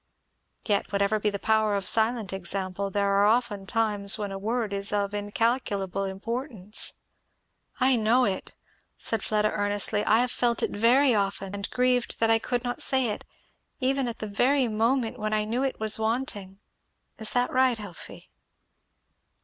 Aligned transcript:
"Yet 0.65 0.91
whatever 0.91 1.19
be 1.19 1.29
the 1.29 1.37
power 1.37 1.75
of 1.75 1.85
silent 1.85 2.33
example 2.33 2.89
there 2.89 3.07
are 3.09 3.27
often 3.27 3.67
times 3.67 4.17
when 4.17 4.31
a 4.31 4.39
word 4.39 4.73
is 4.73 4.91
of 4.91 5.13
incalculable 5.13 6.05
importance." 6.05 6.93
"I 7.79 7.97
know 7.97 8.25
it," 8.25 8.55
said 8.97 9.21
Fleda 9.23 9.51
earnestly, 9.51 10.03
"I 10.03 10.21
have 10.21 10.31
felt 10.31 10.63
it 10.63 10.71
very 10.71 11.13
often, 11.13 11.53
and 11.53 11.69
grieved 11.69 12.19
that 12.19 12.31
I 12.31 12.39
could 12.39 12.63
not 12.63 12.81
say 12.81 13.09
it, 13.11 13.25
even 13.79 14.07
at 14.07 14.17
the 14.17 14.25
very 14.27 14.67
moment 14.67 15.19
when 15.19 15.33
I 15.33 15.43
knew 15.45 15.61
it 15.63 15.79
was 15.79 15.99
wanting." 15.99 16.57
"Is 17.19 17.29
that 17.33 17.51
right, 17.51 17.79
Elfie?" 17.79 18.31